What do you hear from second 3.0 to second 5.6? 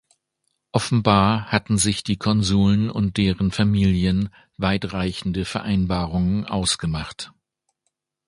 deren Familien weitreichende